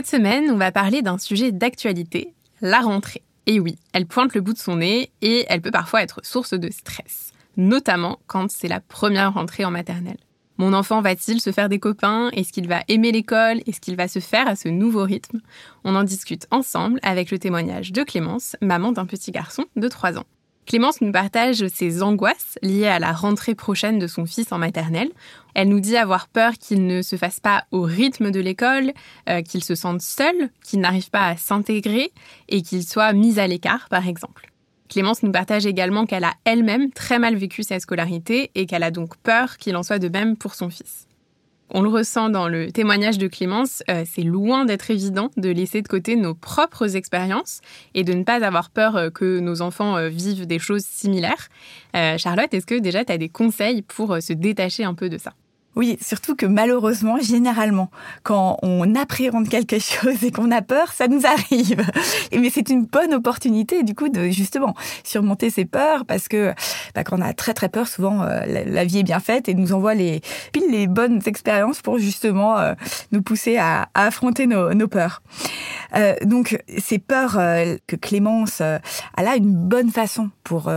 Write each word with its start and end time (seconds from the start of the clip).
Cette 0.00 0.16
semaine, 0.16 0.50
on 0.50 0.56
va 0.56 0.72
parler 0.72 1.02
d'un 1.02 1.18
sujet 1.18 1.52
d'actualité, 1.52 2.32
la 2.62 2.80
rentrée. 2.80 3.20
Et 3.44 3.60
oui, 3.60 3.76
elle 3.92 4.06
pointe 4.06 4.34
le 4.34 4.40
bout 4.40 4.54
de 4.54 4.58
son 4.58 4.76
nez 4.76 5.10
et 5.20 5.44
elle 5.50 5.60
peut 5.60 5.70
parfois 5.70 6.02
être 6.02 6.20
source 6.24 6.54
de 6.54 6.70
stress, 6.70 7.34
notamment 7.58 8.18
quand 8.26 8.50
c'est 8.50 8.66
la 8.66 8.80
première 8.80 9.34
rentrée 9.34 9.66
en 9.66 9.70
maternelle. 9.70 10.16
Mon 10.56 10.72
enfant 10.72 11.02
va-t-il 11.02 11.38
se 11.38 11.52
faire 11.52 11.68
des 11.68 11.78
copains? 11.78 12.30
Est-ce 12.30 12.50
qu'il 12.50 12.66
va 12.66 12.80
aimer 12.88 13.12
l'école? 13.12 13.60
Est-ce 13.66 13.82
qu'il 13.82 13.94
va 13.94 14.08
se 14.08 14.20
faire 14.20 14.48
à 14.48 14.56
ce 14.56 14.70
nouveau 14.70 15.02
rythme? 15.02 15.42
On 15.84 15.94
en 15.94 16.02
discute 16.02 16.46
ensemble 16.50 16.98
avec 17.02 17.30
le 17.30 17.38
témoignage 17.38 17.92
de 17.92 18.02
Clémence, 18.02 18.56
maman 18.62 18.92
d'un 18.92 19.04
petit 19.04 19.32
garçon 19.32 19.66
de 19.76 19.86
3 19.86 20.16
ans. 20.16 20.24
Clémence 20.70 21.00
nous 21.00 21.10
partage 21.10 21.66
ses 21.66 22.00
angoisses 22.00 22.56
liées 22.62 22.86
à 22.86 23.00
la 23.00 23.10
rentrée 23.10 23.56
prochaine 23.56 23.98
de 23.98 24.06
son 24.06 24.24
fils 24.24 24.52
en 24.52 24.58
maternelle. 24.58 25.10
Elle 25.54 25.68
nous 25.68 25.80
dit 25.80 25.96
avoir 25.96 26.28
peur 26.28 26.52
qu'il 26.52 26.86
ne 26.86 27.02
se 27.02 27.16
fasse 27.16 27.40
pas 27.40 27.64
au 27.72 27.82
rythme 27.82 28.30
de 28.30 28.38
l'école, 28.38 28.92
euh, 29.28 29.42
qu'il 29.42 29.64
se 29.64 29.74
sente 29.74 30.00
seul, 30.00 30.48
qu'il 30.64 30.78
n'arrive 30.78 31.10
pas 31.10 31.26
à 31.26 31.36
s'intégrer 31.36 32.12
et 32.48 32.62
qu'il 32.62 32.86
soit 32.86 33.12
mis 33.14 33.40
à 33.40 33.48
l'écart, 33.48 33.88
par 33.88 34.06
exemple. 34.06 34.52
Clémence 34.88 35.24
nous 35.24 35.32
partage 35.32 35.66
également 35.66 36.06
qu'elle 36.06 36.22
a 36.22 36.34
elle-même 36.44 36.92
très 36.92 37.18
mal 37.18 37.34
vécu 37.34 37.64
sa 37.64 37.80
scolarité 37.80 38.52
et 38.54 38.66
qu'elle 38.66 38.84
a 38.84 38.92
donc 38.92 39.16
peur 39.16 39.56
qu'il 39.56 39.76
en 39.76 39.82
soit 39.82 39.98
de 39.98 40.08
même 40.08 40.36
pour 40.36 40.54
son 40.54 40.70
fils. 40.70 41.08
On 41.72 41.82
le 41.82 41.88
ressent 41.88 42.30
dans 42.30 42.48
le 42.48 42.72
témoignage 42.72 43.16
de 43.16 43.28
Clémence, 43.28 43.84
euh, 43.88 44.02
c'est 44.04 44.24
loin 44.24 44.64
d'être 44.64 44.90
évident 44.90 45.30
de 45.36 45.50
laisser 45.50 45.82
de 45.82 45.88
côté 45.88 46.16
nos 46.16 46.34
propres 46.34 46.96
expériences 46.96 47.60
et 47.94 48.02
de 48.02 48.12
ne 48.12 48.24
pas 48.24 48.44
avoir 48.44 48.70
peur 48.70 48.96
euh, 48.96 49.10
que 49.10 49.38
nos 49.38 49.62
enfants 49.62 49.96
euh, 49.96 50.08
vivent 50.08 50.46
des 50.48 50.58
choses 50.58 50.84
similaires. 50.84 51.48
Charlotte, 51.94 52.52
est-ce 52.52 52.66
que 52.66 52.78
déjà 52.78 53.04
tu 53.04 53.12
as 53.12 53.18
des 53.18 53.28
conseils 53.28 53.82
pour 53.82 54.20
se 54.20 54.32
détacher 54.32 54.84
un 54.84 54.94
peu 54.94 55.08
de 55.08 55.18
ça? 55.18 55.32
Oui, 55.76 55.96
surtout 56.00 56.34
que 56.34 56.46
malheureusement, 56.46 57.18
généralement, 57.20 57.90
quand 58.24 58.58
on 58.62 58.94
appréhende 58.96 59.48
quelque 59.48 59.78
chose 59.78 60.24
et 60.24 60.32
qu'on 60.32 60.50
a 60.50 60.62
peur, 60.62 60.92
ça 60.92 61.06
nous 61.06 61.24
arrive. 61.26 61.84
Mais 62.32 62.50
c'est 62.50 62.68
une 62.70 62.84
bonne 62.86 63.14
opportunité, 63.14 63.82
du 63.84 63.94
coup, 63.94 64.08
de 64.08 64.30
justement 64.30 64.74
surmonter 65.04 65.48
ses 65.48 65.64
peurs, 65.64 66.04
parce 66.06 66.28
que 66.28 66.52
bah, 66.94 67.04
quand 67.04 67.18
on 67.18 67.22
a 67.22 67.32
très 67.32 67.54
très 67.54 67.68
peur, 67.68 67.86
souvent 67.86 68.22
euh, 68.22 68.44
la, 68.46 68.84
vie 68.84 68.98
est 68.98 69.04
bien 69.04 69.20
faite 69.20 69.48
et 69.48 69.54
nous 69.54 69.72
envoie 69.72 69.94
les 69.94 70.20
pile 70.52 70.70
les 70.70 70.86
bonnes 70.86 71.20
expériences 71.26 71.82
pour 71.82 71.98
justement 71.98 72.58
euh, 72.58 72.74
nous 73.12 73.22
pousser 73.22 73.56
à, 73.56 73.88
affronter 73.94 74.46
nos, 74.46 74.74
nos 74.74 74.88
peurs. 74.88 75.22
Euh, 75.96 76.14
donc 76.24 76.62
ces 76.78 76.98
peurs 76.98 77.32
que 77.86 77.96
Clémence 77.96 78.60
a 78.60 78.80
là 79.18 79.36
une 79.36 79.54
bonne 79.54 79.90
façon 79.90 80.30
pour 80.44 80.70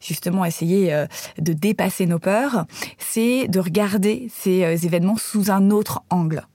justement 0.00 0.44
essayer 0.44 1.06
de 1.38 1.52
dépasser 1.52 2.06
nos 2.06 2.18
peurs, 2.18 2.66
c'est 2.98 3.48
de 3.48 3.60
regarder 3.60 4.28
ces 4.42 4.64
euh, 4.64 4.76
événements 4.76 5.16
sous 5.16 5.50
un 5.50 5.70
autre 5.70 6.02
angle. 6.10 6.46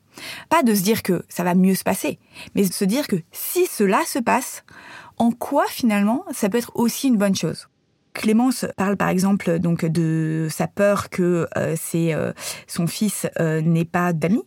Pas 0.50 0.64
de 0.64 0.74
se 0.74 0.82
dire 0.82 1.04
que 1.04 1.26
ça 1.28 1.44
va 1.44 1.56
mieux 1.56 1.76
se 1.76 1.84
passer, 1.84 2.20
mais 2.56 2.66
de 2.66 2.74
se 2.74 2.86
dire 2.86 3.08
que 3.08 3.18
si 3.32 3.66
cela 3.66 4.02
se 4.06 4.20
passe, 4.20 4.64
en 5.18 5.32
quoi 5.32 5.66
finalement 5.68 6.24
ça 6.32 6.50
peut 6.50 6.58
être 6.58 6.72
aussi 6.76 7.08
une 7.08 7.18
bonne 7.18 7.36
chose. 7.36 7.68
Clémence 8.14 8.66
parle 8.78 8.96
par 8.96 9.10
exemple 9.10 9.60
donc 9.60 9.84
de 9.84 10.48
sa 10.50 10.68
peur 10.68 11.10
que 11.10 11.48
euh, 11.58 11.76
euh, 11.96 12.34
son 12.66 12.88
fils 12.88 13.28
n'ait 13.40 13.86
pas 13.86 14.14
d'amis, 14.14 14.44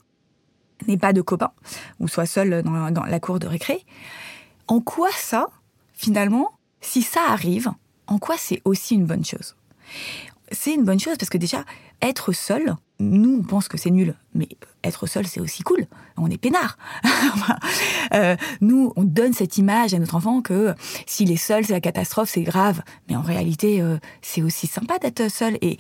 n'ait 0.87 0.97
pas 0.97 1.13
de 1.13 1.21
copains, 1.21 1.53
ou 2.01 2.09
soit 2.09 2.27
seul 2.27 2.63
dans, 2.63 2.91
dans 2.91 3.05
la 3.05 3.21
cour 3.21 3.39
de 3.39 3.47
récré. 3.47 3.85
En 4.69 4.81
quoi 4.81 5.11
ça, 5.15 5.49
finalement, 5.93 6.53
si 6.81 7.03
ça 7.03 7.21
arrive, 7.29 7.71
en 8.07 8.19
quoi 8.19 8.37
c'est 8.39 8.63
aussi 8.65 8.95
une 8.95 9.05
bonne 9.05 9.25
chose? 9.25 9.55
C'est 10.51 10.75
une 10.75 10.85
bonne 10.85 11.01
chose 11.01 11.17
parce 11.19 11.31
que 11.31 11.39
déjà, 11.39 11.65
être 12.01 12.33
seul, 12.33 12.75
nous, 13.01 13.39
on 13.39 13.43
pense 13.43 13.69
que 13.69 13.79
c'est 13.79 13.91
nul, 13.91 14.15
mais 14.35 14.49
être 14.85 15.07
seul, 15.07 15.27
c'est 15.27 15.41
aussi 15.41 15.63
cool. 15.63 15.87
On 16.17 16.31
est 16.31 16.39
peinard. 16.39 16.79
euh, 18.15 18.37
nous, 18.61 18.93
on 18.97 19.05
donne 19.05 19.33
cette 19.33 19.57
image 19.57 19.95
à 19.95 19.99
notre 19.99 20.15
enfant 20.15 20.41
que 20.43 20.75
s'il 21.07 21.31
est 21.31 21.37
seul, 21.37 21.65
c'est 21.65 21.73
la 21.73 21.81
catastrophe, 21.81 22.29
c'est 22.29 22.43
grave. 22.43 22.83
Mais 23.09 23.17
en 23.17 23.23
réalité, 23.23 23.81
euh, 23.81 23.99
c'est 24.23 24.43
aussi 24.43 24.67
sympa 24.67 24.99
d'être 24.99 25.31
seul. 25.31 25.59
Et, 25.61 25.79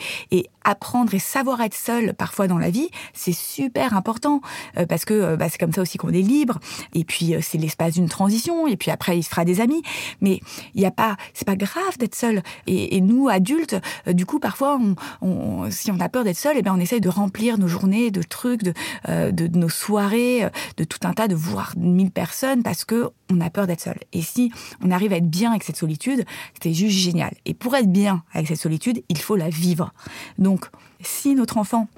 apprendre 0.64 1.14
et 1.14 1.18
savoir 1.18 1.62
être 1.62 1.74
seul 1.74 2.12
parfois 2.12 2.46
dans 2.46 2.58
la 2.58 2.68
vie, 2.68 2.90
c'est 3.14 3.32
super 3.32 3.96
important 3.96 4.42
euh, 4.76 4.84
parce 4.84 5.06
que 5.06 5.34
bah, 5.34 5.46
c'est 5.48 5.56
comme 5.56 5.72
ça 5.72 5.80
aussi 5.80 5.96
qu'on 5.96 6.10
est 6.10 6.20
libre. 6.20 6.58
Et 6.92 7.04
puis 7.04 7.34
c'est 7.40 7.56
l'espace 7.56 7.94
d'une 7.94 8.08
transition. 8.08 8.66
Et 8.66 8.76
puis 8.76 8.90
après, 8.90 9.18
il 9.18 9.22
se 9.22 9.30
fera 9.30 9.46
des 9.46 9.60
amis. 9.60 9.82
Mais 10.20 10.40
il 10.74 10.82
y 10.82 10.86
a 10.86 10.90
pas, 10.90 11.16
c'est 11.32 11.46
pas 11.46 11.56
grave 11.56 11.96
d'être 11.98 12.14
seul. 12.14 12.42
Et, 12.66 13.00
nous, 13.00 13.28
adultes, 13.28 13.76
du 14.06 14.26
coup, 14.26 14.40
parfois, 14.40 14.78
on, 15.22 15.70
si 15.70 15.90
on 15.90 15.98
a 16.00 16.08
peur 16.08 16.24
d'être 16.24 16.36
seul, 16.36 16.56
et 16.56 16.58
eh 16.58 16.62
ben 16.62 16.74
on 16.74 16.80
essaye 16.80 17.00
de 17.00 17.07
remplir 17.08 17.58
nos 17.58 17.68
journées 17.68 18.10
de 18.10 18.22
trucs, 18.22 18.62
de 18.62 18.74
euh, 19.08 19.30
de, 19.30 19.46
nos 19.48 19.68
soirées, 19.68 20.44
euh, 20.44 20.50
de 20.76 20.84
tout 20.84 20.98
un 21.04 21.12
tas 21.12 21.28
de 21.28 21.34
voir 21.34 21.72
mille 21.76 22.10
personnes 22.10 22.62
parce 22.62 22.84
que 22.84 23.10
on 23.30 23.40
a 23.40 23.50
peur 23.50 23.66
d'être 23.66 23.80
seul. 23.80 23.98
Et 24.12 24.22
si 24.22 24.52
on 24.82 24.90
arrive 24.90 25.12
à 25.12 25.16
être 25.16 25.30
bien 25.30 25.50
avec 25.50 25.64
cette 25.64 25.76
solitude, 25.76 26.24
c'est 26.62 26.72
juste 26.72 26.96
génial. 26.96 27.34
Et 27.44 27.54
pour 27.54 27.74
être 27.76 27.90
bien 27.90 28.22
avec 28.32 28.48
cette 28.48 28.60
solitude, 28.60 29.02
il 29.08 29.18
faut 29.18 29.36
la 29.36 29.48
vivre. 29.48 29.92
Donc, 30.38 30.66
si 31.00 31.34
notre 31.34 31.58
enfant 31.58 31.88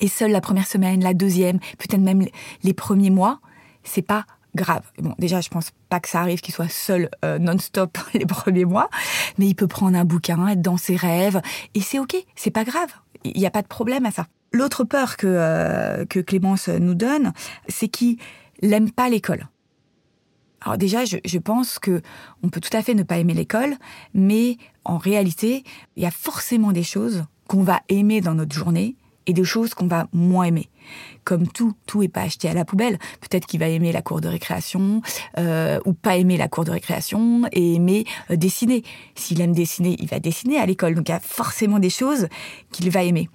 est 0.00 0.08
seul 0.08 0.30
la 0.30 0.40
première 0.40 0.66
semaine, 0.66 1.02
la 1.02 1.14
deuxième, 1.14 1.58
peut-être 1.78 2.00
même 2.00 2.26
les 2.62 2.74
premiers 2.74 3.10
mois, 3.10 3.40
c'est 3.82 4.02
pas 4.02 4.24
grave. 4.54 4.82
Bon, 4.98 5.14
déjà, 5.18 5.40
je 5.40 5.48
pense 5.48 5.70
pas 5.88 6.00
que 6.00 6.08
ça 6.08 6.20
arrive 6.20 6.40
qu'il 6.40 6.54
soit 6.54 6.68
seul 6.68 7.10
euh, 7.24 7.38
non-stop 7.38 7.98
les 8.14 8.26
premiers 8.26 8.64
mois, 8.64 8.88
mais 9.38 9.46
il 9.46 9.54
peut 9.54 9.68
prendre 9.68 9.96
un 9.96 10.04
bouquin, 10.04 10.48
être 10.48 10.62
dans 10.62 10.76
ses 10.76 10.96
rêves, 10.96 11.40
et 11.74 11.80
c'est 11.80 11.98
ok, 11.98 12.16
c'est 12.36 12.50
pas 12.50 12.64
grave. 12.64 12.90
Il 13.24 13.38
n'y 13.38 13.46
a 13.46 13.50
pas 13.50 13.62
de 13.62 13.68
problème 13.68 14.06
à 14.06 14.10
ça. 14.10 14.26
L'autre 14.52 14.84
peur 14.84 15.16
que, 15.16 15.26
euh, 15.26 16.04
que 16.06 16.20
Clémence 16.20 16.68
nous 16.68 16.94
donne, 16.94 17.32
c'est 17.68 17.88
qu'il 17.88 18.18
n'aime 18.62 18.90
pas 18.90 19.08
l'école. 19.08 19.48
Alors 20.62 20.76
déjà, 20.76 21.04
je, 21.04 21.16
je, 21.24 21.38
pense 21.38 21.78
que 21.78 22.02
on 22.42 22.48
peut 22.48 22.60
tout 22.60 22.76
à 22.76 22.82
fait 22.82 22.94
ne 22.94 23.02
pas 23.02 23.18
aimer 23.18 23.32
l'école, 23.32 23.76
mais 24.12 24.58
en 24.84 24.98
réalité, 24.98 25.64
il 25.96 26.02
y 26.02 26.06
a 26.06 26.10
forcément 26.10 26.72
des 26.72 26.82
choses 26.82 27.24
qu'on 27.48 27.62
va 27.62 27.80
aimer 27.88 28.20
dans 28.20 28.34
notre 28.34 28.54
journée 28.54 28.96
et 29.26 29.32
des 29.32 29.44
choses 29.44 29.74
qu'on 29.74 29.86
va 29.86 30.06
moins 30.12 30.44
aimer 30.44 30.68
comme 31.24 31.46
tout, 31.46 31.74
tout 31.86 32.02
est 32.02 32.08
pas 32.08 32.22
acheté 32.22 32.48
à 32.48 32.54
la 32.54 32.64
poubelle. 32.64 32.98
Peut-être 33.20 33.46
qu'il 33.46 33.60
va 33.60 33.68
aimer 33.68 33.92
la 33.92 34.02
cour 34.02 34.20
de 34.20 34.28
récréation 34.28 35.02
euh, 35.38 35.78
ou 35.84 35.92
pas 35.92 36.16
aimer 36.16 36.36
la 36.36 36.48
cour 36.48 36.64
de 36.64 36.70
récréation 36.70 37.42
et 37.52 37.74
aimer 37.74 38.04
euh, 38.30 38.36
dessiner. 38.36 38.82
S'il 39.14 39.40
aime 39.40 39.52
dessiner, 39.52 39.96
il 39.98 40.08
va 40.08 40.18
dessiner 40.18 40.58
à 40.58 40.66
l'école. 40.66 40.94
Donc 40.94 41.08
il 41.08 41.12
y 41.12 41.14
a 41.14 41.20
forcément 41.20 41.78
des 41.78 41.90
choses 41.90 42.28
qu'il 42.72 42.90
va 42.90 43.02
aimer. 43.02 43.28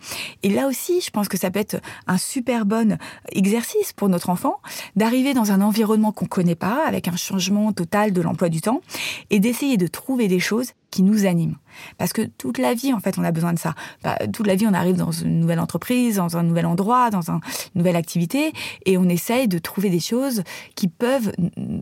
Et 0.45 0.49
là 0.49 0.67
aussi, 0.67 1.01
je 1.01 1.09
pense 1.09 1.27
que 1.27 1.37
ça 1.37 1.49
peut 1.49 1.59
être 1.59 1.81
un 2.05 2.19
super 2.19 2.67
bon 2.67 2.99
exercice 3.31 3.93
pour 3.93 4.09
notre 4.09 4.29
enfant 4.29 4.59
d'arriver 4.95 5.33
dans 5.33 5.51
un 5.51 5.59
environnement 5.59 6.11
qu'on 6.11 6.27
connaît 6.27 6.53
pas, 6.53 6.85
avec 6.85 7.07
un 7.07 7.15
changement 7.15 7.73
total 7.73 8.13
de 8.13 8.21
l'emploi 8.21 8.49
du 8.49 8.61
temps, 8.61 8.81
et 9.31 9.39
d'essayer 9.39 9.77
de 9.77 9.87
trouver 9.87 10.27
des 10.27 10.39
choses 10.39 10.73
qui 10.95 11.03
nous 11.03 11.25
animent. 11.25 11.57
Parce 11.97 12.13
que 12.13 12.21
toute 12.21 12.57
la 12.57 12.73
vie, 12.73 12.93
en 12.93 13.01
fait, 13.01 13.17
on 13.17 13.23
a 13.25 13.31
besoin 13.33 13.51
de 13.51 13.59
ça. 13.59 13.75
Bah, 14.01 14.17
toute 14.31 14.47
la 14.47 14.55
vie, 14.55 14.65
on 14.65 14.73
arrive 14.73 14.95
dans 14.95 15.11
une 15.11 15.41
nouvelle 15.41 15.59
entreprise, 15.59 16.15
dans 16.15 16.37
un 16.37 16.43
nouvel 16.43 16.65
endroit, 16.65 17.09
dans 17.09 17.31
un, 17.31 17.41
une 17.75 17.79
nouvelle 17.79 17.97
activité, 17.97 18.53
et 18.85 18.97
on 18.97 19.09
essaye 19.09 19.49
de 19.49 19.57
trouver 19.57 19.89
des 19.89 19.99
choses 19.99 20.43
qui 20.75 20.87
peuvent, 20.87 21.33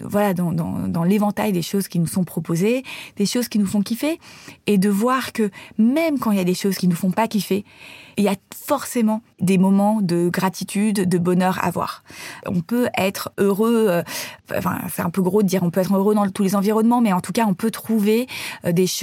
voilà, 0.01 0.33
dans, 0.33 0.51
dans, 0.51 0.88
dans 0.88 1.04
l'éventail 1.04 1.51
des 1.51 1.62
choses 1.62 1.88
qui 1.88 2.00
nous 2.00 2.07
sont 2.07 2.24
proposées, 2.24 2.81
des 3.18 3.27
choses 3.27 3.50
qui 3.50 3.60
nous 3.60 3.68
font 3.68 3.83
kiffer, 3.83 4.19
et 4.65 4.80
de 4.80 4.89
voir 4.89 5.31
que 5.31 5.51
même 5.77 6.18
quand 6.18 6.31
il 6.31 6.39
y 6.39 6.42
a 6.42 6.44
des 6.44 6.56
choses 6.56 6.77
qui 6.77 6.88
nous 6.88 6.95
font 6.95 7.12
pas 7.12 7.27
kiffer, 7.27 7.63
il 8.18 8.24
y 8.24 8.27
a 8.27 8.36
forcément 8.54 9.21
des 9.39 9.57
moments 9.57 10.01
de 10.01 10.30
gratitude, 10.30 11.07
de 11.07 11.18
bonheur 11.18 11.63
à 11.63 11.71
voir. 11.71 12.04
On 12.45 12.62
peut 12.62 12.88
être 12.98 13.31
heureux, 13.38 13.88
euh, 13.89 14.04
enfin 14.56 14.80
c'est 14.94 15.01
un 15.01 15.09
peu 15.09 15.21
gros 15.21 15.42
de 15.42 15.48
dire 15.48 15.63
on 15.63 15.71
peut 15.71 15.81
être 15.81 15.95
heureux 15.95 16.16
dans 16.16 16.30
tous 16.30 16.44
les 16.44 16.56
environnements, 16.56 17.01
mais 17.01 17.13
en 17.13 17.21
tout 17.21 17.31
cas 17.31 17.45
on 17.48 17.54
peut 17.54 17.71
trouver 17.71 18.27
euh, 18.66 18.71
des 18.71 18.88
choses, 18.88 19.03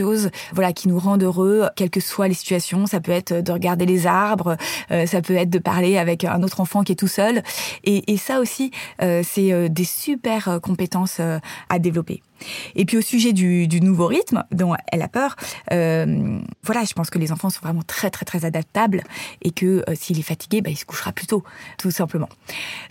voilà, 0.52 0.72
qui 0.72 0.88
nous 0.88 0.98
rendent 0.98 1.22
heureux, 1.22 1.68
quelles 1.76 1.90
que 1.90 2.00
soient 2.00 2.28
les 2.28 2.34
situations. 2.34 2.86
Ça 2.86 3.00
peut 3.00 3.12
être 3.12 3.34
de 3.34 3.52
regarder 3.52 3.86
les 3.86 4.06
arbres, 4.06 4.56
euh, 4.90 5.06
ça 5.06 5.22
peut 5.22 5.36
être 5.36 5.50
de 5.50 5.58
parler 5.58 5.98
avec 5.98 6.24
un 6.24 6.42
autre 6.42 6.60
enfant 6.60 6.82
qui 6.82 6.92
est 6.92 6.96
tout 6.96 7.08
seul, 7.08 7.42
et, 7.84 8.12
et 8.12 8.16
ça 8.16 8.40
aussi 8.40 8.70
c'est 9.00 9.68
des 9.68 9.84
super 9.84 10.58
compétences 10.62 11.20
à 11.68 11.78
développer. 11.78 12.22
Et 12.74 12.84
puis 12.84 12.96
au 12.96 13.00
sujet 13.00 13.32
du, 13.32 13.80
nouveau 13.80 14.06
rythme 14.06 14.44
dont 14.52 14.74
elle 14.92 15.02
a 15.02 15.08
peur, 15.08 15.36
euh, 15.72 16.38
voilà, 16.62 16.84
je 16.84 16.92
pense 16.92 17.10
que 17.10 17.18
les 17.18 17.32
enfants 17.32 17.50
sont 17.50 17.60
vraiment 17.62 17.82
très 17.82 18.10
très 18.10 18.24
très 18.24 18.44
adaptables 18.44 19.02
et 19.42 19.50
que 19.50 19.84
euh, 19.88 19.94
s'il 19.94 20.18
est 20.18 20.22
fatigué, 20.22 20.60
bah, 20.60 20.70
il 20.70 20.76
se 20.76 20.84
couchera 20.84 21.12
plus 21.12 21.26
tôt, 21.26 21.44
tout 21.78 21.90
simplement. 21.90 22.28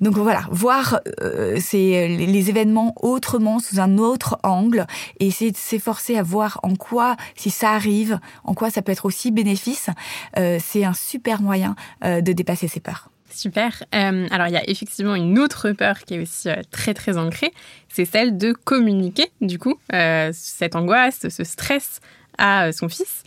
Donc 0.01 0.15
voilà, 0.15 0.43
voir 0.51 0.99
euh, 1.21 1.59
les 1.73 2.49
événements 2.49 2.93
autrement, 3.01 3.59
sous 3.59 3.79
un 3.79 3.97
autre 3.97 4.39
angle, 4.43 4.87
et 5.19 5.27
essayer 5.27 5.51
de 5.51 5.57
s'efforcer 5.57 6.17
à 6.17 6.23
voir 6.23 6.59
en 6.63 6.75
quoi, 6.75 7.15
si 7.35 7.49
ça 7.49 7.71
arrive, 7.71 8.19
en 8.43 8.53
quoi 8.53 8.69
ça 8.69 8.81
peut 8.81 8.91
être 8.91 9.05
aussi 9.05 9.31
bénéfice, 9.31 9.89
c'est 10.35 10.83
un 10.83 10.93
super 10.93 11.41
moyen 11.41 11.75
de 12.03 12.31
dépasser 12.31 12.67
ses 12.67 12.79
peurs. 12.79 13.09
Super. 13.31 13.83
Euh, 13.93 14.27
alors, 14.31 14.47
il 14.47 14.53
y 14.53 14.57
a 14.57 14.69
effectivement 14.69 15.15
une 15.15 15.39
autre 15.39 15.71
peur 15.71 15.99
qui 15.99 16.15
est 16.15 16.19
aussi 16.19 16.49
euh, 16.49 16.61
très, 16.71 16.93
très 16.93 17.17
ancrée, 17.17 17.53
c'est 17.87 18.05
celle 18.05 18.37
de 18.37 18.53
communiquer, 18.53 19.27
du 19.41 19.59
coup, 19.59 19.79
euh, 19.93 20.31
cette 20.33 20.75
angoisse, 20.75 21.27
ce 21.29 21.43
stress 21.43 21.99
à 22.37 22.71
son 22.71 22.89
fils. 22.89 23.23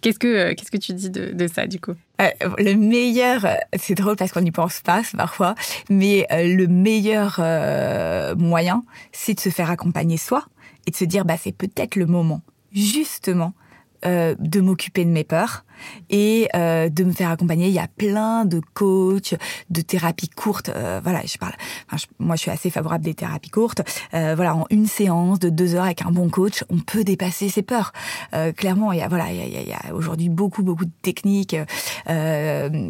Qu'est-ce 0.00 0.18
que, 0.18 0.54
que 0.54 0.76
tu 0.78 0.94
dis 0.94 1.10
de, 1.10 1.46
ça, 1.46 1.66
du 1.66 1.78
coup? 1.78 1.92
Le 2.58 2.74
meilleur, 2.74 3.46
c'est 3.78 3.94
drôle 3.94 4.16
parce 4.16 4.32
qu'on 4.32 4.40
n'y 4.40 4.50
pense 4.50 4.80
pas 4.80 5.02
parfois, 5.14 5.54
mais 5.90 6.26
le 6.30 6.66
meilleur 6.66 7.38
moyen, 8.38 8.82
c'est 9.12 9.34
de 9.34 9.40
se 9.40 9.50
faire 9.50 9.70
accompagner 9.70 10.16
soi 10.16 10.46
et 10.86 10.90
de 10.90 10.96
se 10.96 11.04
dire, 11.04 11.26
bah, 11.26 11.36
c'est 11.38 11.52
peut-être 11.52 11.96
le 11.96 12.06
moment, 12.06 12.40
justement, 12.72 13.52
de 14.04 14.60
m'occuper 14.60 15.04
de 15.04 15.10
mes 15.10 15.24
peurs 15.24 15.64
et 16.08 16.48
euh, 16.54 16.88
de 16.88 17.04
me 17.04 17.12
faire 17.12 17.30
accompagner. 17.30 17.68
Il 17.68 17.74
y 17.74 17.78
a 17.78 17.88
plein 17.88 18.44
de 18.44 18.60
coachs, 18.74 19.34
de 19.70 19.80
thérapies 19.80 20.28
courtes. 20.28 20.70
Euh, 20.70 21.00
voilà, 21.02 21.20
je 21.24 21.38
parle. 21.38 21.54
moi, 22.18 22.36
je 22.36 22.42
suis 22.42 22.50
assez 22.50 22.70
favorable 22.70 23.04
des 23.04 23.14
thérapies 23.14 23.50
courtes. 23.50 23.82
Euh, 24.14 24.34
voilà, 24.34 24.54
en 24.54 24.66
une 24.70 24.86
séance 24.86 25.38
de 25.38 25.48
deux 25.48 25.74
heures 25.74 25.84
avec 25.84 26.02
un 26.02 26.10
bon 26.10 26.28
coach, 26.28 26.64
on 26.70 26.78
peut 26.78 27.04
dépasser 27.04 27.48
ses 27.48 27.62
peurs. 27.62 27.92
clairement, 28.56 28.92
il 28.92 28.98
y 28.98 29.02
a 29.02 29.08
voilà, 29.08 29.32
il 29.32 29.36
y 29.36 29.56
a, 29.56 29.62
y 29.62 29.72
a 29.72 29.94
aujourd'hui 29.94 30.28
beaucoup 30.28 30.62
beaucoup 30.62 30.84
de 30.84 30.90
techniques 31.02 31.56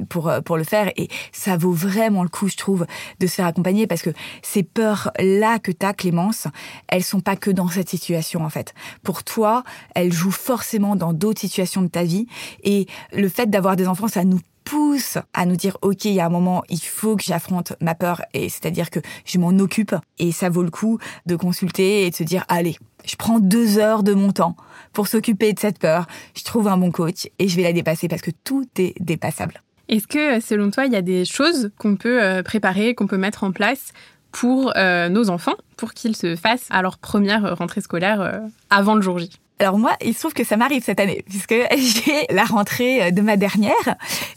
pour 0.08 0.32
pour 0.44 0.56
le 0.56 0.64
faire 0.64 0.90
et 0.96 1.08
ça 1.32 1.56
vaut 1.56 1.72
vraiment 1.72 2.22
le 2.22 2.28
coup, 2.28 2.48
je 2.48 2.56
trouve, 2.56 2.86
de 3.18 3.26
se 3.26 3.34
faire 3.34 3.46
accompagner 3.46 3.86
parce 3.86 4.02
que 4.02 4.10
ces 4.42 4.62
peurs 4.62 5.10
là 5.18 5.58
que 5.58 5.72
tu 5.72 5.86
as, 5.86 5.94
Clémence, 5.94 6.46
elles 6.88 7.04
sont 7.04 7.20
pas 7.20 7.36
que 7.36 7.50
dans 7.50 7.68
cette 7.68 7.88
situation 7.88 8.44
en 8.44 8.50
fait. 8.50 8.74
Pour 9.02 9.24
toi, 9.24 9.64
elles 9.94 10.12
jouent 10.12 10.30
forcément 10.30 10.96
dans 10.96 11.12
d'autres 11.12 11.40
situations 11.40 11.82
de 11.82 11.88
ta 11.88 12.04
vie 12.04 12.26
et 12.62 12.79
le 13.12 13.28
fait 13.28 13.48
d'avoir 13.48 13.76
des 13.76 13.86
enfants, 13.86 14.08
ça 14.08 14.24
nous 14.24 14.40
pousse 14.64 15.18
à 15.34 15.46
nous 15.46 15.56
dire 15.56 15.76
ok 15.82 16.04
il 16.04 16.12
y 16.12 16.20
a 16.20 16.26
un 16.26 16.30
moment 16.30 16.62
il 16.68 16.80
faut 16.80 17.16
que 17.16 17.24
j'affronte 17.24 17.72
ma 17.80 17.94
peur. 17.94 18.22
Et 18.34 18.48
c'est-à-dire 18.48 18.90
que 18.90 19.00
je 19.24 19.38
m'en 19.38 19.50
occupe. 19.58 19.94
Et 20.18 20.32
ça 20.32 20.48
vaut 20.48 20.62
le 20.62 20.70
coup 20.70 20.98
de 21.26 21.36
consulter 21.36 22.06
et 22.06 22.10
de 22.10 22.14
se 22.14 22.22
dire 22.22 22.44
allez 22.48 22.76
je 23.04 23.16
prends 23.16 23.38
deux 23.38 23.78
heures 23.78 24.02
de 24.02 24.12
mon 24.12 24.30
temps 24.30 24.56
pour 24.92 25.08
s'occuper 25.08 25.52
de 25.52 25.58
cette 25.58 25.78
peur. 25.78 26.06
Je 26.36 26.44
trouve 26.44 26.68
un 26.68 26.76
bon 26.76 26.90
coach 26.90 27.28
et 27.38 27.48
je 27.48 27.56
vais 27.56 27.62
la 27.62 27.72
dépasser 27.72 28.08
parce 28.08 28.22
que 28.22 28.30
tout 28.44 28.66
est 28.76 28.94
dépassable. 29.00 29.62
Est-ce 29.88 30.06
que 30.06 30.40
selon 30.40 30.70
toi 30.70 30.86
il 30.86 30.92
y 30.92 30.96
a 30.96 31.02
des 31.02 31.24
choses 31.24 31.70
qu'on 31.78 31.96
peut 31.96 32.22
euh, 32.22 32.42
préparer 32.42 32.94
qu'on 32.94 33.06
peut 33.06 33.18
mettre 33.18 33.44
en 33.44 33.52
place 33.52 33.92
pour 34.30 34.72
euh, 34.76 35.08
nos 35.08 35.30
enfants 35.30 35.56
pour 35.76 35.94
qu'ils 35.94 36.14
se 36.14 36.36
fassent 36.36 36.68
à 36.70 36.82
leur 36.82 36.98
première 36.98 37.56
rentrée 37.56 37.80
scolaire 37.80 38.20
euh, 38.20 38.38
avant 38.68 38.94
le 38.94 39.02
jour 39.02 39.18
J? 39.18 39.30
Alors 39.60 39.78
moi, 39.78 39.92
il 40.02 40.14
se 40.14 40.20
trouve 40.20 40.32
que 40.32 40.42
ça 40.42 40.56
m'arrive 40.56 40.82
cette 40.82 41.00
année, 41.00 41.22
puisque 41.28 41.54
j'ai 41.76 42.26
la 42.30 42.44
rentrée 42.44 43.02
euh, 43.02 43.10
de 43.10 43.20
ma 43.20 43.36
dernière. 43.36 43.74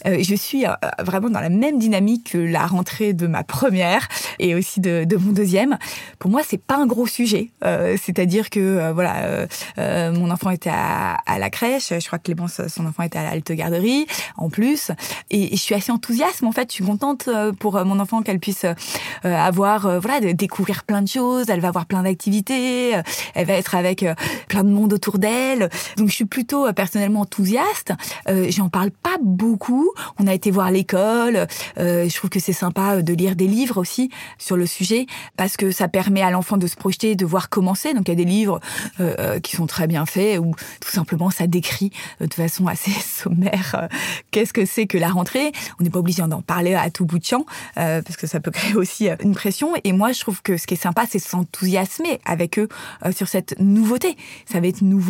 Euh, 0.05 0.17
je 0.21 0.35
suis 0.35 0.65
euh, 0.65 0.71
vraiment 0.99 1.29
dans 1.29 1.39
la 1.39 1.49
même 1.49 1.79
dynamique 1.79 2.31
que 2.31 2.37
la 2.37 2.67
rentrée 2.67 3.13
de 3.13 3.25
ma 3.25 3.43
première 3.43 4.09
et 4.39 4.53
aussi 4.53 4.81
de, 4.81 5.05
de 5.05 5.15
mon 5.15 5.31
deuxième. 5.31 5.77
Pour 6.19 6.29
moi, 6.29 6.41
c'est 6.45 6.61
pas 6.61 6.75
un 6.75 6.85
gros 6.85 7.07
sujet. 7.07 7.51
C'est-à-dire 7.61 8.49
que 8.49 8.91
voilà, 8.91 9.47
mon 9.77 10.29
enfant 10.31 10.49
était 10.49 10.69
à, 10.69 11.15
à, 11.25 11.39
la 11.39 11.49
crèche. 11.49 11.89
Je 11.89 12.05
crois 12.05 12.19
que 12.19 12.23
Clémence, 12.23 12.61
son 12.67 12.85
enfant 12.85 13.03
était 13.03 13.19
à 13.19 13.23
l'Alte 13.23 13.51
Garderie 13.51 14.05
en 14.37 14.49
plus. 14.49 14.91
Et, 15.29 15.49
je 15.51 15.61
suis 15.61 15.75
assez 15.75 15.91
enthousiaste. 15.91 16.43
En 16.43 16.51
fait, 16.51 16.69
je 16.69 16.75
suis 16.75 16.83
contente 16.83 17.29
pour 17.59 17.83
mon 17.85 17.99
enfant 17.99 18.21
qu'elle 18.21 18.39
puisse 18.39 18.65
avoir 19.23 19.99
voilà, 19.99 20.19
de 20.19 20.31
découvrir 20.31 20.83
plein 20.83 21.01
de 21.01 21.07
choses. 21.07 21.49
Elle 21.49 21.61
va 21.61 21.69
avoir 21.69 21.85
plein 21.85 22.03
d'activités. 22.03 22.93
Elle 23.33 23.45
va 23.45 23.53
être 23.53 23.75
avec 23.75 24.05
plein 24.47 24.63
de 24.63 24.69
monde 24.69 24.93
autour 24.93 25.12
d'elle. 25.17 25.69
Donc 25.97 26.09
je 26.09 26.13
suis 26.13 26.25
plutôt 26.25 26.67
euh, 26.67 26.73
personnellement 26.73 27.21
enthousiaste. 27.21 27.93
Euh, 28.29 28.47
J'en 28.49 28.69
parle 28.69 28.91
pas 28.91 29.17
beaucoup. 29.21 29.91
On 30.19 30.27
a 30.27 30.33
été 30.33 30.51
voir 30.51 30.71
l'école. 30.71 31.47
Euh, 31.77 32.07
je 32.07 32.15
trouve 32.15 32.29
que 32.29 32.39
c'est 32.39 32.53
sympa 32.53 32.95
euh, 32.95 33.01
de 33.01 33.13
lire 33.13 33.35
des 33.35 33.47
livres 33.47 33.77
aussi 33.77 34.09
sur 34.37 34.57
le 34.57 34.65
sujet 34.65 35.05
parce 35.37 35.57
que 35.57 35.71
ça 35.71 35.87
permet 35.87 36.21
à 36.21 36.31
l'enfant 36.31 36.57
de 36.57 36.67
se 36.67 36.75
projeter, 36.75 37.15
de 37.15 37.25
voir 37.25 37.49
commencer. 37.49 37.93
Donc 37.93 38.07
il 38.07 38.11
y 38.11 38.13
a 38.13 38.15
des 38.15 38.25
livres 38.25 38.59
euh, 38.99 39.39
qui 39.39 39.55
sont 39.55 39.67
très 39.67 39.87
bien 39.87 40.05
faits 40.05 40.39
où 40.39 40.53
tout 40.79 40.91
simplement 40.91 41.29
ça 41.29 41.47
décrit 41.47 41.91
de 42.19 42.33
façon 42.33 42.67
assez 42.67 42.91
sommaire 43.01 43.87
qu'est-ce 44.31 44.53
que 44.53 44.65
c'est 44.65 44.87
que 44.87 44.97
la 44.97 45.09
rentrée. 45.09 45.51
On 45.79 45.83
n'est 45.83 45.89
pas 45.89 45.99
obligé 45.99 46.21
d'en 46.23 46.41
parler 46.41 46.75
à 46.75 46.89
tout 46.89 47.05
bout 47.05 47.19
de 47.19 47.25
champ 47.25 47.45
parce 47.75 48.17
que 48.17 48.27
ça 48.27 48.39
peut 48.39 48.51
créer 48.51 48.75
aussi 48.75 49.09
une 49.23 49.33
pression. 49.33 49.73
Et 49.83 49.91
moi 49.91 50.11
je 50.11 50.21
trouve 50.21 50.41
que 50.41 50.57
ce 50.57 50.67
qui 50.67 50.75
est 50.75 50.77
sympa 50.77 51.05
c'est 51.09 51.19
s'enthousiasmer 51.19 52.19
avec 52.25 52.59
eux 52.59 52.67
sur 53.15 53.27
cette 53.27 53.59
nouveauté. 53.59 54.15
Ça 54.45 54.59
va 54.59 54.67
être 54.67 54.81
nouveau 54.81 55.02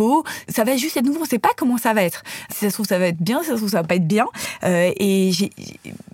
ça 0.48 0.63
va 0.63 0.75
juste 0.78 0.98
être 0.98 1.06
nouveau. 1.06 1.22
On 1.22 1.25
sait 1.25 1.40
pas 1.40 1.51
comment 1.57 1.78
ça 1.78 1.94
va 1.94 2.04
être. 2.04 2.24
Si 2.50 2.60
ça 2.60 2.69
se 2.69 2.74
trouve, 2.74 2.86
ça 2.86 3.00
va 3.00 3.07
être 3.07 3.22
bien. 3.22 3.42
Si 3.42 3.48
ça 3.48 3.54
se 3.54 3.57
trouve, 3.57 3.69
ça 3.69 3.81
va 3.81 3.88
pas 3.88 3.95
être 3.95 4.07
bien. 4.07 4.28
Euh, 4.63 4.92
et 4.98 5.31
j'ai, 5.31 5.51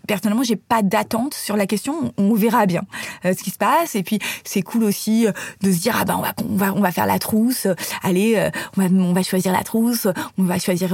personnellement, 0.09 0.41
j'ai 0.41 0.55
pas 0.55 0.81
d'attente 0.81 1.35
sur 1.35 1.55
la 1.55 1.67
question. 1.67 2.11
On 2.17 2.33
verra 2.33 2.65
bien 2.65 2.81
euh, 3.25 3.33
ce 3.37 3.43
qui 3.43 3.51
se 3.51 3.59
passe. 3.59 3.93
Et 3.93 4.01
puis, 4.01 4.17
c'est 4.43 4.63
cool 4.63 4.83
aussi 4.83 5.27
euh, 5.27 5.31
de 5.61 5.71
se 5.71 5.77
dire 5.77 5.95
ah 6.01 6.03
ben 6.03 6.15
on 6.17 6.21
va 6.21 6.33
on 6.49 6.55
va 6.55 6.73
on 6.73 6.81
va 6.81 6.91
faire 6.91 7.05
la 7.05 7.19
trousse. 7.19 7.67
Allez, 8.01 8.33
euh, 8.35 8.49
on 8.75 8.81
va 8.81 8.87
on 8.89 9.13
va 9.13 9.21
choisir 9.21 9.51
la 9.53 9.63
trousse. 9.63 10.07
On 10.39 10.43
va 10.43 10.57
choisir. 10.57 10.89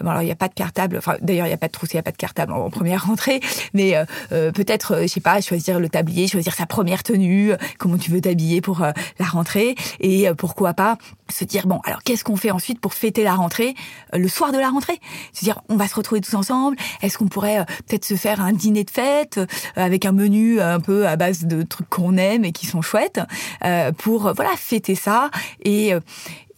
bon 0.00 0.08
alors 0.08 0.22
il 0.22 0.28
y 0.28 0.32
a 0.32 0.34
pas 0.34 0.48
de 0.48 0.54
cartable. 0.54 0.96
Enfin 0.96 1.16
d'ailleurs 1.20 1.46
il 1.46 1.50
y 1.50 1.54
a 1.54 1.58
pas 1.58 1.66
de 1.66 1.72
trousse, 1.72 1.92
il 1.92 1.96
y 1.96 1.98
a 1.98 2.02
pas 2.02 2.10
de 2.10 2.16
cartable 2.16 2.54
en, 2.54 2.70
première 2.70 3.04
rentrée. 3.06 3.40
Mais 3.74 3.94
peut-être 4.30 5.02
je 5.02 5.06
sais 5.08 5.20
pas 5.20 5.42
choisir 5.42 5.78
le 5.78 5.90
tablier, 5.90 6.26
choisir 6.26 6.54
sa 6.54 6.64
première 6.64 7.02
tenue. 7.02 7.52
Comment 7.78 7.98
tu 7.98 8.10
veux 8.10 8.22
t'habiller 8.22 8.62
pour 8.62 8.80
la 8.80 9.26
rentrée? 9.26 9.74
Et 10.00 10.28
pourquoi 10.38 10.72
pas 10.72 10.96
se 11.28 11.44
dire 11.44 11.66
bon 11.66 11.80
alors 11.84 12.02
qu'est-ce 12.02 12.23
qu'on 12.24 12.36
fait 12.36 12.50
ensuite 12.50 12.80
pour 12.80 12.94
fêter 12.94 13.22
la 13.22 13.34
rentrée 13.34 13.74
le 14.12 14.28
soir 14.28 14.52
de 14.52 14.58
la 14.58 14.70
rentrée. 14.70 15.00
Se 15.32 15.44
dire 15.44 15.60
on 15.68 15.76
va 15.76 15.86
se 15.86 15.94
retrouver 15.94 16.20
tous 16.20 16.34
ensemble. 16.34 16.76
Est-ce 17.02 17.18
qu'on 17.18 17.28
pourrait 17.28 17.64
peut-être 17.86 18.04
se 18.04 18.14
faire 18.14 18.40
un 18.40 18.52
dîner 18.52 18.84
de 18.84 18.90
fête 18.90 19.38
euh, 19.38 19.46
avec 19.76 20.04
un 20.04 20.12
menu 20.12 20.60
un 20.60 20.80
peu 20.80 21.06
à 21.06 21.16
base 21.16 21.44
de 21.44 21.62
trucs 21.62 21.88
qu'on 21.88 22.16
aime 22.16 22.44
et 22.44 22.52
qui 22.52 22.66
sont 22.66 22.82
chouettes 22.82 23.20
euh, 23.64 23.92
pour 23.92 24.32
voilà 24.34 24.50
fêter 24.56 24.94
ça 24.94 25.30
et 25.62 25.94
euh, 25.94 26.00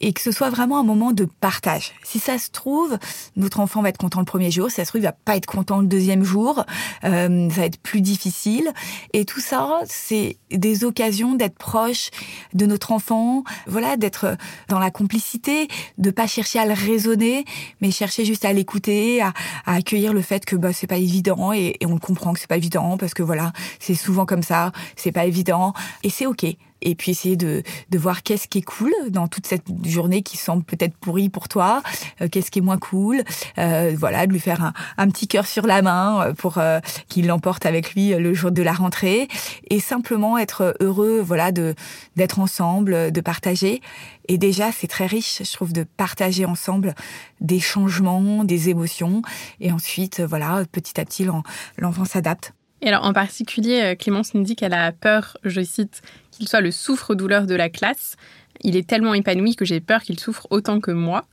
et 0.01 0.13
que 0.13 0.21
ce 0.21 0.33
soit 0.33 0.51
vraiment 0.51 0.79
un 0.79 0.83
moment 0.83 1.13
de 1.13 1.25
partage. 1.25 1.93
Si 2.03 2.19
ça 2.19 2.39
se 2.39 2.51
trouve, 2.51 2.99
notre 3.37 3.61
enfant 3.61 3.83
va 3.83 3.89
être 3.89 3.99
content 3.99 4.21
le 4.21 4.27
premier 4.27 4.51
jour, 4.51 4.69
si 4.69 4.77
ça 4.77 4.85
se 4.85 4.91
trouve, 4.91 5.01
il 5.01 5.05
va 5.05 5.13
pas 5.13 5.37
être 5.37 5.47
content 5.47 5.81
le 5.81 5.87
deuxième 5.87 6.23
jour, 6.23 6.65
euh, 7.05 7.51
ça 7.51 7.57
va 7.61 7.67
être 7.67 7.81
plus 7.81 8.01
difficile. 8.01 8.71
Et 9.13 9.25
tout 9.25 9.41
ça, 9.41 9.81
c'est 9.87 10.39
des 10.51 10.85
occasions 10.85 11.35
d'être 11.35 11.57
proche 11.57 12.11
de 12.55 12.67
notre 12.67 12.93
enfant, 12.93 13.45
voilà, 13.67 13.97
d'être 13.97 14.37
dans 14.69 14.79
la 14.79 14.91
complicité, 14.91 15.69
de 15.99 16.11
pas 16.11 16.27
chercher 16.27 16.59
à 16.59 16.67
le 16.67 16.75
raisonner, 16.75 17.45
mais 17.81 17.91
chercher 17.91 18.25
juste 18.25 18.45
à 18.45 18.53
l'écouter, 18.53 19.23
à, 19.23 19.33
à, 19.65 19.75
accueillir 19.75 20.13
le 20.13 20.23
fait 20.23 20.45
que 20.45 20.57
bah 20.57 20.73
c'est 20.73 20.87
pas 20.87 20.99
évident 20.99 21.53
et, 21.53 21.77
et 21.81 21.87
on 21.87 21.99
comprend 21.99 22.33
que 22.33 22.41
c'est 22.41 22.47
pas 22.47 22.57
évident 22.57 22.97
parce 22.97 23.15
que 23.15 23.23
voilà, 23.23 23.53
c'est 23.79 23.95
souvent 23.95 24.27
comme 24.27 24.43
ça, 24.43 24.73
c'est 24.97 25.13
pas 25.13 25.27
évident 25.27 25.73
et 26.03 26.11
c'est 26.11 26.27
ok 26.27 26.47
et 26.83 26.95
puis 26.95 27.13
essayer 27.13 27.37
de, 27.37 27.63
de 27.91 27.99
voir 27.99 28.23
qu'est-ce 28.23 28.49
qui 28.49 28.59
est 28.59 28.63
cool 28.63 28.93
dans 29.11 29.29
toute 29.29 29.47
cette 29.47 29.65
journée 29.85 30.23
qui 30.23 30.37
semble 30.37 30.65
peut-être 30.65 30.97
pourrie 30.97 31.29
pour 31.29 31.49
toi, 31.49 31.83
euh, 32.21 32.29
qu'est-ce 32.31 32.51
qui 32.51 32.59
est 32.59 32.63
moins 32.63 32.79
cool, 32.79 33.23
euh, 33.59 33.95
voilà, 33.99 34.27
de 34.27 34.33
lui 34.33 34.41
faire 34.41 34.63
un, 34.63 34.73
un 34.99 35.09
petit 35.09 35.29
cœur 35.29 35.47
sur 35.47 35.67
la 35.67 35.83
main 35.83 36.21
euh, 36.21 36.33
pour 36.35 36.59
euh, 36.59 36.81
qu'il 37.09 37.27
l'emporte 37.27 37.67
avec 37.67 37.95
lui 37.95 38.11
le 38.11 38.35
jour 38.35 38.51
de 38.51 38.63
la 38.63 38.73
rentrée 38.73 39.29
et 39.71 39.81
simplement 39.81 40.39
être 40.39 40.77
heureux, 40.81 41.21
voilà, 41.21 41.53
de 41.53 41.75
d'être 42.17 42.39
ensemble, 42.39 43.13
de 43.13 43.21
partager. 43.21 43.81
Et 44.29 44.39
déjà, 44.39 44.73
c'est 44.73 44.87
très 44.87 45.07
riche, 45.07 45.43
je 45.45 45.53
trouve, 45.53 45.73
de 45.73 45.85
partager 45.85 46.45
ensemble 46.45 46.95
des 47.41 47.61
changements, 47.61 48.45
des 48.45 48.69
émotions, 48.69 49.23
et 49.61 49.71
ensuite, 49.73 50.21
voilà, 50.21 50.65
petit 50.71 51.01
à 51.01 51.05
petit, 51.05 51.27
l'enfant 51.79 52.05
s'adapte. 52.05 52.53
Et 52.83 52.89
alors, 52.89 53.05
en 53.05 53.13
particulier, 53.13 53.97
Clémence 53.99 54.35
nous 54.35 54.43
dit 54.43 54.55
qu'elle 54.55 54.75
a 54.75 54.93
peur, 54.93 55.37
je 55.45 55.63
cite, 55.63 56.03
qu'il 56.31 56.49
soit 56.49 56.61
le 56.61 56.71
souffre-douleur 56.71 57.47
de 57.47 57.55
la 57.55 57.71
classe. 57.71 58.17
Il 58.63 58.77
est 58.77 58.87
tellement 58.87 59.15
épanoui 59.15 59.57
que 59.57 59.65
j'ai 59.65 59.81
peur 59.81 60.03
qu'il 60.03 60.19
souffre 60.19 60.47
autant 60.51 60.81
que 60.81 60.91
moi. 60.91 61.25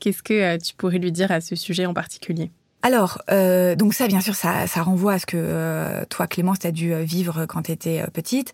Qu'est-ce 0.00 0.22
que 0.22 0.34
euh, 0.34 0.58
tu 0.58 0.74
pourrais 0.74 0.98
lui 0.98 1.12
dire 1.12 1.30
à 1.30 1.40
ce 1.40 1.56
sujet 1.56 1.86
en 1.86 1.94
particulier? 1.94 2.50
Alors, 2.82 3.22
euh, 3.30 3.74
donc 3.76 3.94
ça, 3.94 4.06
bien 4.08 4.20
sûr, 4.20 4.34
ça, 4.34 4.66
ça 4.66 4.82
renvoie 4.82 5.14
à 5.14 5.18
ce 5.18 5.24
que 5.24 5.38
euh, 5.38 6.04
toi, 6.10 6.26
Clémence, 6.26 6.58
tu 6.58 6.66
as 6.66 6.72
dû 6.72 6.94
vivre 7.02 7.46
quand 7.46 7.62
tu 7.62 7.72
étais 7.72 8.04
petite. 8.12 8.52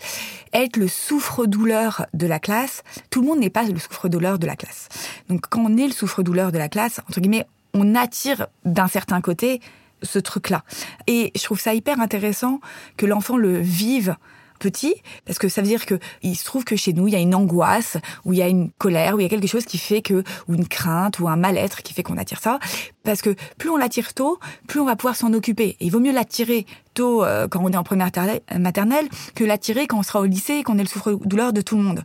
Être 0.53 0.77
le 0.77 0.87
souffre-douleur 0.87 2.07
de 2.15 2.29
la 2.29 2.39
classe, 2.39 2.85
tout 3.11 3.23
le 3.23 3.27
monde 3.27 3.41
n'est 3.41 3.51
pas 3.51 3.65
le 3.65 3.79
souffre-douleur 3.79 4.39
de 4.39 4.47
la 4.47 4.55
classe. 4.55 4.89
Donc, 5.29 5.47
quand 5.51 5.63
on 5.63 5.77
est 5.77 5.87
le 5.87 5.93
souffre-douleur 5.93 6.53
de 6.53 6.59
la 6.59 6.69
classe, 6.69 7.01
entre 7.09 7.21
guillemets, 7.21 7.47
on 7.75 7.97
attire 7.97 8.47
d'un 8.65 8.87
certain 8.87 9.21
côté 9.21 9.61
ce 10.03 10.19
truc-là. 10.19 10.65
Et 11.07 11.33
je 11.37 11.43
trouve 11.43 11.61
ça 11.61 11.75
hyper 11.75 12.01
intéressant 12.01 12.61
que 12.97 13.07
l'enfant 13.07 13.37
le 13.37 13.59
vive 13.59 14.17
petit, 14.61 14.95
parce 15.25 15.41
que 15.41 15.49
ça 15.49 15.63
veut 15.63 15.67
dire 15.67 15.87
que 15.87 15.99
il 16.23 16.37
se 16.37 16.45
trouve 16.45 16.63
que 16.65 16.77
chez 16.77 16.93
nous, 16.93 17.09
il 17.09 17.13
y 17.15 17.17
a 17.17 17.19
une 17.19 17.35
angoisse, 17.35 17.97
ou 18.25 18.33
il 18.33 18.39
y 18.39 18.43
a 18.43 18.49
une 18.49 18.71
colère, 18.71 19.17
ou 19.17 19.21
il 19.21 19.25
y 19.25 19.27
a 19.27 19.29
quelque 19.29 19.49
chose 19.49 19.65
qui 19.65 19.79
fait 19.79 20.03
que, 20.03 20.23
ou 20.47 20.55
une 20.55 20.69
crainte, 20.69 21.19
ou 21.19 21.29
un 21.29 21.37
mal-être 21.37 21.83
qui 21.83 21.95
fait 21.95 22.05
qu'on 22.05 22.19
attire 22.19 22.41
ça. 22.41 22.61
Parce 23.03 23.23
que 23.23 23.35
plus 23.59 23.71
on 23.71 23.77
l'attire 23.77 24.15
tôt, 24.15 24.39
plus 24.69 24.79
on 24.79 24.85
va 24.85 24.95
pouvoir 24.95 25.17
s'en 25.17 25.33
occuper. 25.33 25.77
Il 25.81 25.91
vaut 25.91 25.99
mieux 25.99 26.13
l'attirer 26.13 26.67
tôt 26.95 27.25
euh, 27.25 27.49
quand 27.49 27.61
on 27.65 27.71
est 27.71 27.77
en 27.77 27.83
première 27.83 28.11
maternelle 28.59 29.09
que 29.35 29.45
l'attirer 29.45 29.87
quand 29.87 29.99
on 29.99 30.03
sera 30.03 30.21
au 30.21 30.27
lycée 30.27 30.55
et 30.55 30.63
qu'on 30.63 30.77
est 30.77 30.83
le 30.83 30.89
souffre-douleur 30.89 31.53
de 31.53 31.63
tout 31.63 31.77
le 31.77 31.83
monde. 31.83 32.05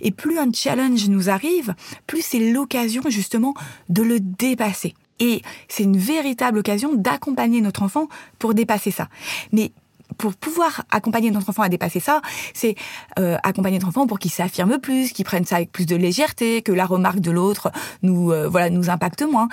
Et 0.00 0.10
plus 0.10 0.38
un 0.38 0.50
challenge 0.52 1.08
nous 1.08 1.28
arrive, 1.28 1.74
plus 2.06 2.22
c'est 2.22 2.52
l'occasion 2.52 3.02
justement 3.08 3.54
de 3.90 4.02
le 4.02 4.18
dépasser. 4.20 4.94
Et 5.20 5.42
c'est 5.68 5.84
une 5.84 5.98
véritable 5.98 6.58
occasion 6.58 6.94
d'accompagner 6.94 7.60
notre 7.60 7.82
enfant 7.82 8.08
pour 8.38 8.54
dépasser 8.54 8.90
ça. 8.90 9.08
Mais 9.52 9.72
pour 10.18 10.34
pouvoir 10.34 10.84
accompagner 10.90 11.30
notre 11.30 11.50
enfant 11.50 11.62
à 11.62 11.68
dépasser 11.68 12.00
ça, 12.00 12.20
c'est 12.54 12.74
euh, 13.18 13.36
accompagner 13.42 13.78
notre 13.78 13.88
enfant 13.88 14.06
pour 14.06 14.18
qu'il 14.18 14.30
s'affirme 14.30 14.78
plus, 14.78 15.12
qu'il 15.12 15.24
prenne 15.24 15.44
ça 15.44 15.56
avec 15.56 15.72
plus 15.72 15.86
de 15.86 15.96
légèreté, 15.96 16.62
que 16.62 16.72
la 16.72 16.86
remarque 16.86 17.20
de 17.20 17.30
l'autre 17.30 17.70
nous 18.02 18.32
euh, 18.32 18.48
voilà 18.48 18.70
nous 18.70 18.90
impacte 18.90 19.22
moins. 19.22 19.48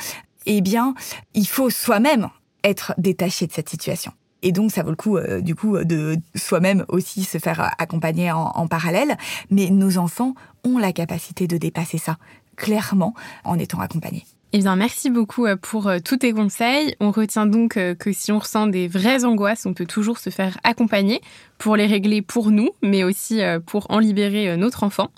Eh 0.46 0.62
bien, 0.62 0.96
il 1.34 1.48
faut 1.48 1.70
soi-même 1.70 2.30
être 2.64 2.94
détaché 2.98 3.48
de 3.48 3.52
cette 3.52 3.70
situation. 3.70 4.14
Et 4.44 4.52
donc, 4.52 4.72
ça 4.72 4.84
vaut 4.84 4.92
le 4.92 4.96
coup, 4.96 5.18
euh, 5.18 5.42
du 5.42 5.56
coup, 5.56 5.78
de 5.84 6.18
soi-même 6.36 6.86
aussi 6.90 7.24
se 7.24 7.38
faire 7.38 7.74
accompagner 7.80 8.32
en, 8.32 8.52
en 8.56 8.68
parallèle. 8.68 9.18
Mais 9.50 9.70
nos 9.70 9.98
enfants 9.98 10.36
ont 10.64 10.78
la 10.78 10.94
capacité 10.94 11.48
de 11.48 11.58
dépasser 11.58 11.98
ça, 11.98 12.18
clairement, 12.56 13.14
en 13.44 13.58
étant 13.58 13.80
accompagnés. 13.80 14.26
Eh 14.54 14.60
bien, 14.60 14.78
merci 14.78 15.10
beaucoup 15.10 15.46
euh, 15.46 15.58
pour 15.58 15.88
euh, 15.88 15.98
tous 16.00 16.18
tes 16.18 16.32
conseils. 16.32 16.96
On 17.02 17.12
retient 17.12 17.46
donc 17.46 17.76
euh, 17.76 17.96
que 17.96 18.14
si 18.14 18.32
on 18.32 18.40
ressent 18.40 18.68
des 18.68 18.88
vraies 18.88 19.26
angoisses, 19.26 19.66
on 19.66 19.74
peut 19.74 19.86
toujours 19.86 20.20
se 20.20 20.30
faire 20.30 20.58
accompagner 20.64 21.20
pour 21.58 21.76
les 21.76 21.86
régler 21.86 22.22
pour 22.22 22.50
nous, 22.50 22.70
mais 22.82 23.04
aussi 23.04 23.42
pour 23.66 23.88
en 23.90 23.98
libérer 23.98 24.56
notre 24.58 24.84
enfant. 24.84 25.10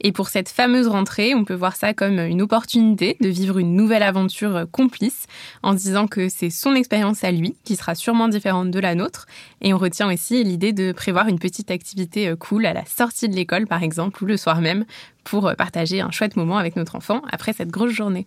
Et 0.00 0.10
pour 0.10 0.30
cette 0.30 0.48
fameuse 0.48 0.88
rentrée, 0.88 1.34
on 1.34 1.44
peut 1.44 1.54
voir 1.54 1.76
ça 1.76 1.92
comme 1.92 2.18
une 2.18 2.40
opportunité 2.40 3.18
de 3.20 3.28
vivre 3.28 3.58
une 3.58 3.76
nouvelle 3.76 4.02
aventure 4.02 4.64
complice 4.72 5.26
en 5.62 5.74
disant 5.74 6.06
que 6.06 6.30
c'est 6.30 6.48
son 6.48 6.74
expérience 6.74 7.24
à 7.24 7.30
lui 7.30 7.56
qui 7.62 7.76
sera 7.76 7.94
sûrement 7.94 8.28
différente 8.28 8.70
de 8.70 8.80
la 8.80 8.94
nôtre. 8.94 9.26
Et 9.60 9.74
on 9.74 9.78
retient 9.78 10.10
aussi 10.10 10.42
l'idée 10.42 10.72
de 10.72 10.92
prévoir 10.92 11.28
une 11.28 11.38
petite 11.38 11.70
activité 11.70 12.32
cool 12.40 12.64
à 12.64 12.72
la 12.72 12.86
sortie 12.86 13.28
de 13.28 13.36
l'école, 13.36 13.66
par 13.66 13.82
exemple, 13.82 14.24
ou 14.24 14.26
le 14.26 14.38
soir 14.38 14.62
même, 14.62 14.86
pour 15.24 15.52
partager 15.58 16.00
un 16.00 16.10
chouette 16.10 16.36
moment 16.36 16.56
avec 16.56 16.74
notre 16.74 16.96
enfant 16.96 17.20
après 17.30 17.52
cette 17.52 17.70
grosse 17.70 17.92
journée. 17.92 18.26